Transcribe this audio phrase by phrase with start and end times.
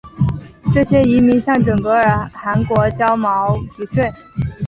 [0.73, 4.11] 这些遗民向准噶尔汗国交毛皮税。